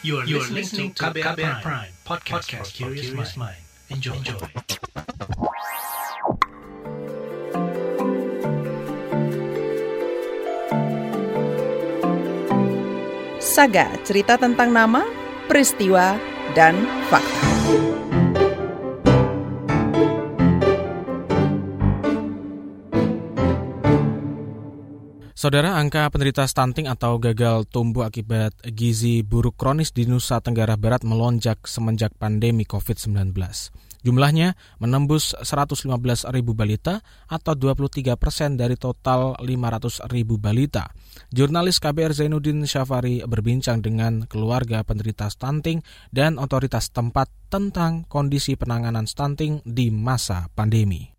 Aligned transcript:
You 0.00 0.18
are, 0.18 0.24
you 0.24 0.38
are 0.38 0.46
listening 0.46 0.94
to 0.94 1.10
KBR, 1.10 1.34
KBR 1.34 1.58
Prime, 1.58 1.60
Prime 1.60 1.90
podcast, 2.06 2.54
podcast 2.54 2.70
for 2.78 2.94
curious 2.94 3.36
mind. 3.36 3.58
Enjoy. 3.90 4.14
Enjoy. 4.14 4.38
Saga, 13.42 13.90
cerita 14.06 14.38
tentang 14.38 14.70
nama, 14.70 15.02
peristiwa, 15.50 16.14
dan 16.54 16.78
fakta. 17.10 18.07
Saudara, 25.38 25.78
angka 25.78 26.10
penderita 26.10 26.42
stunting 26.50 26.90
atau 26.90 27.14
gagal 27.22 27.70
tumbuh 27.70 28.10
akibat 28.10 28.58
gizi 28.74 29.22
buruk 29.22 29.54
kronis 29.54 29.94
di 29.94 30.02
Nusa 30.02 30.42
Tenggara 30.42 30.74
Barat 30.74 31.06
melonjak 31.06 31.62
semenjak 31.62 32.10
pandemi 32.18 32.66
COVID-19. 32.66 33.38
Jumlahnya 34.02 34.58
menembus 34.82 35.38
115 35.38 35.86
ribu 36.34 36.58
balita 36.58 37.06
atau 37.30 37.54
23 37.54 38.18
persen 38.18 38.58
dari 38.58 38.74
total 38.74 39.38
500 39.38 40.10
ribu 40.10 40.42
balita. 40.42 40.90
Jurnalis 41.30 41.78
KBR 41.78 42.18
Zainuddin 42.18 42.66
Syafari 42.66 43.22
berbincang 43.22 43.78
dengan 43.78 44.26
keluarga 44.26 44.82
penderita 44.82 45.30
stunting 45.30 45.86
dan 46.10 46.42
otoritas 46.42 46.90
tempat 46.90 47.30
tentang 47.46 48.10
kondisi 48.10 48.58
penanganan 48.58 49.06
stunting 49.06 49.62
di 49.62 49.94
masa 49.94 50.50
pandemi. 50.50 51.17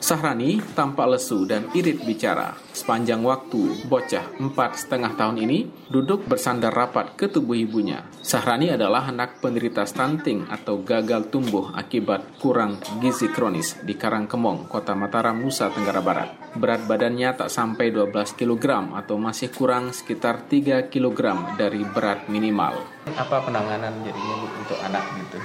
Sahrani 0.00 0.64
tampak 0.72 1.12
lesu 1.12 1.44
dan 1.44 1.68
irit 1.76 2.00
bicara. 2.08 2.56
Sepanjang 2.72 3.20
waktu, 3.20 3.84
bocah 3.84 4.40
empat 4.40 4.80
setengah 4.80 5.12
tahun 5.12 5.44
ini 5.44 5.68
duduk 5.92 6.24
bersandar 6.24 6.72
rapat 6.72 7.20
ke 7.20 7.28
tubuh 7.28 7.52
ibunya. 7.52 8.00
Sahrani 8.24 8.72
adalah 8.72 9.12
anak 9.12 9.44
penderita 9.44 9.84
stunting 9.84 10.48
atau 10.48 10.80
gagal 10.80 11.28
tumbuh 11.28 11.68
akibat 11.76 12.40
kurang 12.40 12.80
gizi 13.04 13.28
kronis 13.28 13.76
di 13.84 13.92
Karangkemong, 13.92 14.72
Kota 14.72 14.96
Mataram, 14.96 15.36
Nusa 15.36 15.68
Tenggara 15.68 16.00
Barat. 16.00 16.32
Berat 16.56 16.88
badannya 16.88 17.36
tak 17.36 17.52
sampai 17.52 17.92
12 17.92 18.40
kg 18.40 18.96
atau 18.96 19.20
masih 19.20 19.52
kurang 19.52 19.92
sekitar 19.92 20.48
3 20.48 20.88
kg 20.88 21.20
dari 21.60 21.84
berat 21.84 22.24
minimal. 22.32 22.80
Apa 23.12 23.44
penanganan 23.44 24.00
jadinya 24.00 24.36
untuk 24.64 24.80
anak 24.80 25.04
gitu? 25.20 25.36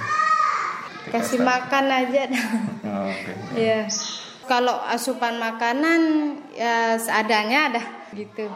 Kasih 1.12 1.44
makan 1.44 1.84
aja 1.92 2.22
oh, 2.88 3.06
okay. 3.12 3.36
ya 3.52 3.80
kalau 4.48 4.80
asupan 4.88 5.36
makanan 5.36 6.00
ya 6.56 6.96
seadanya 6.96 7.76
dah 7.76 7.86
gitu 8.16 8.48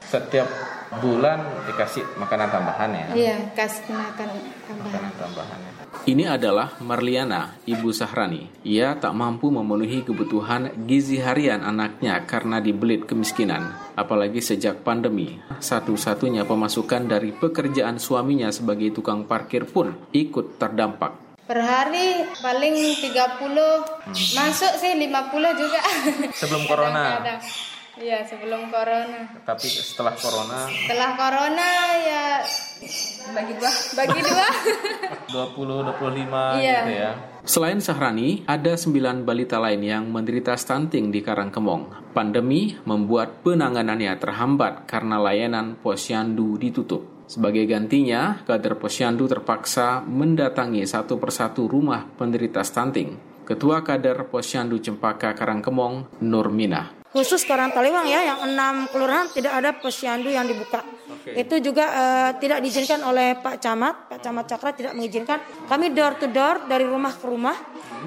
setiap 0.00 0.48
bulan 0.98 1.38
dikasih 1.70 2.02
makanan 2.18 2.50
tambahan 2.50 2.90
ya 2.90 3.06
iya 3.14 3.36
kasih 3.54 3.94
makan 3.94 4.26
tambahan 4.66 4.82
makanan 4.90 5.12
tambahan 5.14 5.58
ya. 5.62 5.72
ini 6.08 6.24
adalah 6.24 6.80
Marliana, 6.80 7.60
ibu 7.68 7.92
Sahrani. 7.92 8.48
Ia 8.64 8.96
tak 8.96 9.12
mampu 9.12 9.52
memenuhi 9.52 10.02
kebutuhan 10.02 10.72
gizi 10.88 11.20
harian 11.20 11.60
anaknya 11.60 12.24
karena 12.24 12.58
dibelit 12.62 13.04
kemiskinan. 13.04 13.74
Apalagi 13.94 14.40
sejak 14.40 14.80
pandemi, 14.86 15.36
satu-satunya 15.60 16.48
pemasukan 16.48 17.04
dari 17.04 17.36
pekerjaan 17.36 18.00
suaminya 18.00 18.48
sebagai 18.48 18.90
tukang 18.96 19.28
parkir 19.28 19.68
pun 19.68 19.94
ikut 20.14 20.56
terdampak 20.56 21.29
per 21.50 21.66
hari 21.66 22.30
paling 22.38 22.78
30 23.02 23.10
hmm. 23.10 24.14
masuk 24.38 24.72
sih 24.78 24.94
50 24.94 25.10
juga 25.58 25.80
sebelum 26.38 26.62
corona 26.70 27.18
Iya 28.00 28.24
sebelum 28.24 28.72
corona. 28.72 29.28
Tapi 29.44 29.68
setelah 29.68 30.16
corona. 30.16 30.72
Setelah 30.72 31.10
corona 31.20 31.68
ya 32.00 32.26
bagi 33.36 33.52
dua. 33.60 33.72
Bagi 33.92 34.20
dua. 34.24 34.46
20 35.52 36.00
25 36.00 36.64
iya. 36.64 36.80
gitu 36.80 36.92
ya. 36.96 37.10
Selain 37.44 37.76
Sahrani, 37.76 38.40
ada 38.48 38.72
sembilan 38.72 39.28
balita 39.28 39.60
lain 39.60 39.84
yang 39.84 40.08
menderita 40.08 40.56
stunting 40.56 41.12
di 41.12 41.20
Karangkemong. 41.20 42.16
Pandemi 42.16 42.72
membuat 42.88 43.44
penanganannya 43.44 44.16
terhambat 44.16 44.88
karena 44.88 45.20
layanan 45.20 45.76
posyandu 45.76 46.56
ditutup. 46.56 47.19
Sebagai 47.30 47.62
gantinya, 47.62 48.42
kader 48.42 48.74
posyandu 48.74 49.30
terpaksa 49.30 50.02
mendatangi 50.02 50.82
satu 50.82 51.14
persatu 51.14 51.70
rumah 51.70 52.02
penderita 52.18 52.66
stunting. 52.66 53.14
Ketua 53.46 53.86
kader 53.86 54.26
posyandu 54.26 54.82
Cempaka 54.82 55.38
Karangkemong, 55.38 56.26
Nur 56.26 56.50
Minah. 56.50 56.90
Khusus 57.14 57.46
Karang 57.46 57.70
Taliwang 57.70 58.10
ya, 58.10 58.34
yang 58.34 58.50
enam 58.50 58.90
kelurahan 58.90 59.30
tidak 59.30 59.62
ada 59.62 59.70
posyandu 59.78 60.26
yang 60.26 60.42
dibuka. 60.42 60.82
Okay. 61.20 61.44
Itu 61.44 61.60
juga 61.60 61.84
uh, 61.84 62.30
tidak 62.40 62.64
diizinkan 62.64 63.04
oleh 63.04 63.36
Pak 63.36 63.60
Camat, 63.60 64.08
Pak 64.08 64.20
Camat 64.24 64.44
Cakra 64.48 64.70
tidak 64.72 64.92
mengizinkan. 64.96 65.38
Kami 65.68 65.92
door 65.92 66.16
to 66.16 66.26
door 66.32 66.64
dari 66.64 66.88
rumah 66.88 67.12
ke 67.12 67.24
rumah, 67.28 67.56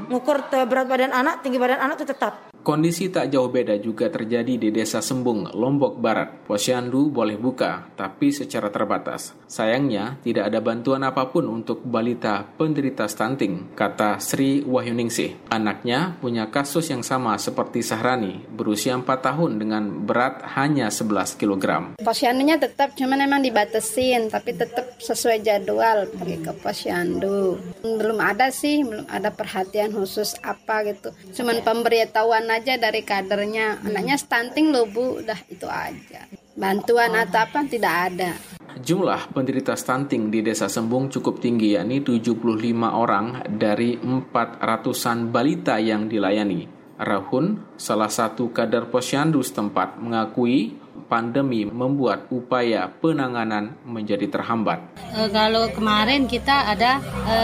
mengukur 0.10 0.50
berat 0.50 0.90
badan 0.90 1.14
anak, 1.14 1.46
tinggi 1.46 1.62
badan 1.62 1.78
anak 1.78 2.02
itu 2.02 2.10
tetap. 2.10 2.54
Kondisi 2.64 3.12
tak 3.12 3.28
jauh 3.28 3.52
beda 3.52 3.76
juga 3.76 4.08
terjadi 4.08 4.56
di 4.56 4.72
Desa 4.72 5.04
Sembung, 5.04 5.52
Lombok 5.52 6.00
Barat. 6.00 6.48
Posyandu 6.48 7.12
boleh 7.12 7.36
buka, 7.36 7.92
tapi 8.00 8.32
secara 8.32 8.72
terbatas. 8.72 9.36
Sayangnya, 9.52 10.24
tidak 10.24 10.48
ada 10.48 10.64
bantuan 10.64 11.04
apa 11.04 11.28
pun 11.28 11.44
untuk 11.52 11.84
balita 11.84 12.48
penderita 12.56 13.04
stunting, 13.12 13.76
kata 13.76 14.24
Sri 14.24 14.64
Wahyuningsih. 14.64 15.52
Anaknya 15.52 16.16
punya 16.24 16.48
kasus 16.48 16.88
yang 16.88 17.04
sama 17.04 17.36
seperti 17.36 17.84
Sahrani, 17.84 18.48
berusia 18.48 18.96
4 18.96 19.12
tahun 19.12 19.60
dengan 19.60 19.84
berat 20.08 20.56
hanya 20.56 20.88
11 20.88 21.36
kg. 21.36 22.00
Posyandunya 22.00 22.56
tetap, 22.56 22.96
cuma 23.04 23.20
memang 23.20 23.44
dibatasin, 23.44 24.32
tapi 24.32 24.56
tetap 24.56 24.96
sesuai 25.04 25.44
jadwal 25.44 26.08
pergi 26.08 26.40
ke 26.40 26.52
posyandu. 26.56 27.60
Belum 27.84 28.18
ada 28.24 28.48
sih, 28.48 28.88
belum 28.88 29.12
ada 29.12 29.36
perhatian 29.36 29.92
khusus 29.92 30.40
apa 30.40 30.88
gitu. 30.88 31.12
Cuman 31.36 31.60
pemberitahuan 31.60 32.48
aja 32.48 32.80
dari 32.80 33.04
kadernya 33.04 33.84
anaknya 33.84 34.16
stunting 34.16 34.72
loh 34.72 34.88
bu 34.88 35.20
udah 35.20 35.40
itu 35.52 35.68
aja 35.68 36.24
bantuan 36.54 37.18
atau 37.18 37.50
apa 37.50 37.66
tidak 37.66 37.96
ada 38.14 38.32
Jumlah 38.74 39.30
penderita 39.30 39.78
stunting 39.78 40.34
di 40.34 40.42
Desa 40.42 40.66
Sembung 40.66 41.06
cukup 41.06 41.38
tinggi 41.38 41.78
yakni 41.78 42.02
75 42.02 42.42
orang 42.90 43.46
dari 43.46 44.02
400-an 44.02 45.30
balita 45.30 45.78
yang 45.78 46.10
dilayani. 46.10 46.83
Rahun, 46.98 47.62
salah 47.76 48.10
satu 48.10 48.54
kader 48.54 48.88
posyandu 48.94 49.42
setempat, 49.42 49.98
mengakui 49.98 50.78
pandemi 51.10 51.66
membuat 51.66 52.30
upaya 52.30 52.86
penanganan 52.90 53.74
menjadi 53.82 54.30
terhambat. 54.30 54.94
E, 55.14 55.26
kalau 55.34 55.70
kemarin 55.74 56.30
kita 56.30 56.70
ada 56.70 57.02
e, 57.26 57.38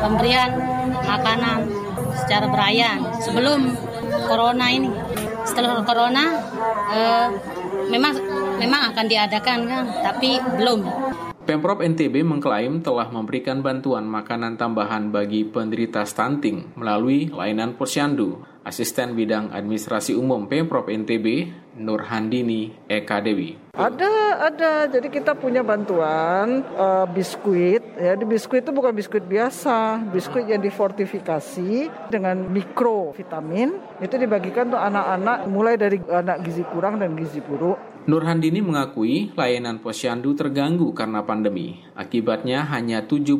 pemberian 0.00 0.54
makanan 1.02 1.66
secara 2.22 2.46
berayan 2.46 3.02
sebelum 3.20 3.74
corona 4.26 4.66
ini. 4.70 4.90
Setelah 5.42 5.82
corona 5.82 6.24
uh, 6.92 7.28
memang 7.90 8.14
memang 8.62 8.94
akan 8.94 9.06
diadakan 9.10 9.58
kan, 9.66 9.84
tapi 10.00 10.38
belum. 10.38 10.80
Pemprov 11.42 11.82
NTB 11.82 12.22
mengklaim 12.22 12.78
telah 12.86 13.10
memberikan 13.10 13.66
bantuan 13.66 14.06
makanan 14.06 14.54
tambahan 14.54 15.10
bagi 15.10 15.42
penderita 15.42 16.06
stunting 16.06 16.78
melalui 16.78 17.26
layanan 17.34 17.74
posyandu. 17.74 18.51
Asisten 18.62 19.18
Bidang 19.18 19.50
Administrasi 19.50 20.14
Umum 20.14 20.46
Pemprov 20.46 20.86
NTB, 20.86 21.50
Nur 21.82 22.06
Handini 22.06 22.70
Eka 22.86 23.18
Dewi. 23.18 23.58
Ada, 23.74 24.46
ada. 24.52 24.72
Jadi 24.86 25.10
kita 25.10 25.34
punya 25.34 25.66
bantuan 25.66 26.62
uh, 26.78 27.08
biskuit. 27.10 27.82
Ya, 27.98 28.14
di 28.14 28.22
biskuit 28.22 28.62
itu 28.62 28.70
bukan 28.70 28.94
biskuit 28.94 29.26
biasa, 29.26 30.06
biskuit 30.14 30.46
yang 30.46 30.62
difortifikasi 30.62 31.90
dengan 32.12 32.46
mikrovitamin. 32.52 33.98
Itu 33.98 34.14
dibagikan 34.14 34.70
untuk 34.70 34.82
anak-anak 34.82 35.38
mulai 35.50 35.74
dari 35.74 35.98
anak 35.98 36.46
gizi 36.46 36.62
kurang 36.68 37.02
dan 37.02 37.18
gizi 37.18 37.42
buruk 37.42 37.92
Nur 38.02 38.26
Handini 38.26 38.58
mengakui 38.58 39.30
layanan 39.38 39.78
posyandu 39.78 40.34
terganggu 40.34 40.90
karena 40.90 41.22
pandemi. 41.22 41.86
Akibatnya 41.94 42.66
hanya 42.74 43.06
70% 43.06 43.38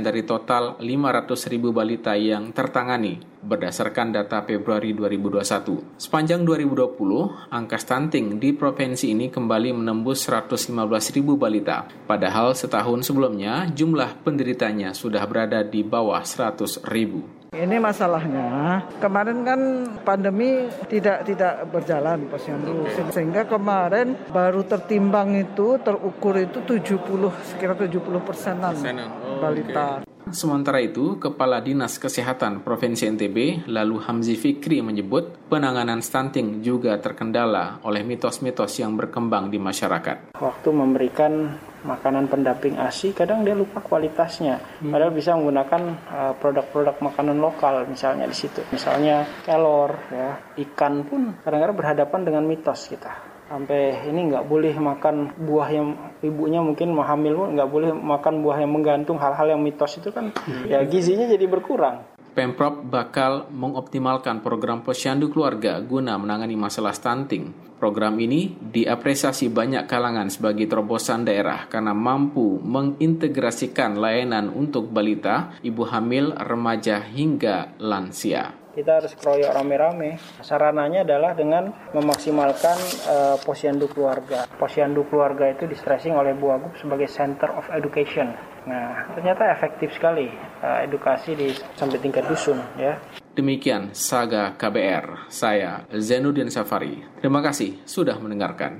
dari 0.00 0.24
total 0.24 0.80
500 0.80 1.52
ribu 1.52 1.76
balita 1.76 2.16
yang 2.16 2.48
tertangani 2.56 3.20
berdasarkan 3.48 4.12
data 4.12 4.44
Februari 4.44 4.92
2021. 4.92 5.96
Sepanjang 5.96 6.44
2020, 6.44 7.48
angka 7.48 7.80
stunting 7.80 8.36
di 8.36 8.52
provinsi 8.52 9.16
ini 9.16 9.32
kembali 9.32 9.72
menembus 9.72 10.28
115 10.28 11.16
ribu 11.16 11.40
balita. 11.40 11.88
Padahal 12.04 12.52
setahun 12.52 13.08
sebelumnya 13.08 13.64
jumlah 13.72 14.20
penderitanya 14.20 14.92
sudah 14.92 15.24
berada 15.24 15.64
di 15.64 15.80
bawah 15.80 16.20
100 16.20 16.84
ribu. 16.92 17.38
Ini 17.48 17.80
masalahnya 17.80 18.84
kemarin 19.00 19.40
kan 19.40 19.60
pandemi 20.04 20.68
tidak 20.92 21.24
tidak 21.24 21.64
berjalan 21.72 22.28
posyandu 22.28 22.84
sehingga 23.08 23.48
kemarin 23.48 24.20
baru 24.28 24.68
tertimbang 24.68 25.32
itu 25.32 25.80
terukur 25.80 26.36
itu 26.36 26.60
70 26.60 27.08
sekitar 27.48 27.88
70 27.88 28.04
persenan 28.20 28.76
oh, 28.76 29.40
balita. 29.40 30.04
Okay. 30.04 30.07
Sementara 30.28 30.80
itu, 30.84 31.16
Kepala 31.16 31.64
Dinas 31.64 31.96
Kesehatan 31.96 32.60
Provinsi 32.60 33.08
NTB, 33.08 33.68
lalu 33.68 33.96
Hamzi 34.04 34.36
Fikri 34.36 34.84
menyebut 34.84 35.48
penanganan 35.48 36.04
stunting 36.04 36.60
juga 36.60 37.00
terkendala 37.00 37.80
oleh 37.84 38.04
mitos-mitos 38.04 38.76
yang 38.76 38.96
berkembang 38.96 39.48
di 39.48 39.56
masyarakat. 39.56 40.36
Waktu 40.36 40.68
memberikan 40.68 41.56
makanan 41.86 42.28
pendamping 42.28 42.76
ASI, 42.76 43.16
kadang 43.16 43.46
dia 43.46 43.56
lupa 43.56 43.80
kualitasnya. 43.80 44.60
Hmm. 44.84 44.92
Padahal 44.92 45.12
bisa 45.14 45.32
menggunakan 45.38 45.82
uh, 46.12 46.32
produk-produk 46.36 46.96
makanan 47.00 47.38
lokal 47.40 47.88
misalnya 47.88 48.28
di 48.28 48.36
situ. 48.36 48.60
Misalnya 48.68 49.24
kelor, 49.46 49.96
ya, 50.12 50.36
ikan 50.68 51.06
pun 51.06 51.40
kadang-kadang 51.40 51.76
berhadapan 51.76 52.20
dengan 52.26 52.44
mitos 52.44 52.90
kita 52.90 53.27
sampai 53.48 54.04
ini 54.12 54.28
nggak 54.28 54.44
boleh 54.44 54.76
makan 54.76 55.32
buah 55.40 55.68
yang 55.72 55.88
ibunya 56.20 56.60
mungkin 56.60 56.92
mau 56.92 57.02
hamil 57.08 57.34
pun 57.34 57.48
nggak 57.56 57.70
boleh 57.72 57.90
makan 57.96 58.44
buah 58.44 58.60
yang 58.60 58.70
menggantung 58.70 59.16
hal-hal 59.16 59.56
yang 59.56 59.64
mitos 59.64 59.96
itu 59.96 60.12
kan 60.12 60.30
hmm. 60.30 60.68
ya 60.68 60.84
gizinya 60.84 61.24
jadi 61.24 61.48
berkurang. 61.48 62.04
Pemprov 62.36 62.86
bakal 62.86 63.50
mengoptimalkan 63.50 64.46
program 64.46 64.86
posyandu 64.86 65.26
keluarga 65.26 65.82
guna 65.82 66.14
menangani 66.20 66.54
masalah 66.54 66.94
stunting. 66.94 67.50
Program 67.82 68.14
ini 68.18 68.54
diapresiasi 68.58 69.50
banyak 69.50 69.90
kalangan 69.90 70.30
sebagai 70.30 70.70
terobosan 70.70 71.26
daerah 71.26 71.66
karena 71.66 71.94
mampu 71.94 72.58
mengintegrasikan 72.62 73.98
layanan 73.98 74.50
untuk 74.54 74.90
balita, 74.90 75.58
ibu 75.66 75.82
hamil, 75.86 76.34
remaja 76.34 77.02
hingga 77.02 77.74
lansia 77.82 78.67
kita 78.78 79.02
harus 79.02 79.12
keroyok 79.18 79.50
rame-rame. 79.50 80.22
Sarananya 80.38 81.02
adalah 81.02 81.34
dengan 81.34 81.74
memaksimalkan 81.90 82.78
uh, 83.10 83.36
posyandu 83.42 83.90
keluarga. 83.90 84.46
Posyandu 84.54 85.02
keluarga 85.10 85.50
itu 85.50 85.66
distressing 85.66 86.14
oleh 86.14 86.38
Bu 86.38 86.54
Agup 86.54 86.78
sebagai 86.78 87.10
center 87.10 87.50
of 87.58 87.66
education. 87.74 88.30
Nah, 88.70 89.10
ternyata 89.18 89.50
efektif 89.50 89.90
sekali 89.98 90.30
uh, 90.62 90.86
edukasi 90.86 91.34
di 91.34 91.50
sampai 91.74 91.98
tingkat 91.98 92.30
dusun 92.30 92.62
ya. 92.78 92.94
Demikian 93.34 93.90
Saga 93.90 94.54
KBR. 94.54 95.26
Saya 95.26 95.82
Zenuddin 95.98 96.46
Safari. 96.46 97.02
Terima 97.18 97.42
kasih 97.42 97.82
sudah 97.82 98.14
mendengarkan. 98.22 98.78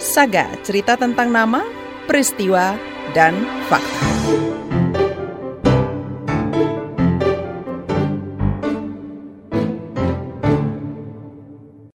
Saga, 0.00 0.46
cerita 0.62 0.94
tentang 0.94 1.26
nama, 1.26 1.66
peristiwa, 2.06 2.93
dan 3.12 3.34
fakta. 3.68 4.73